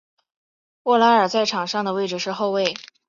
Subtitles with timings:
[0.81, 2.73] 沃拉尔在场上的位置是后卫。